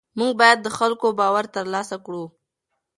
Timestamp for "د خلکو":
0.61-1.07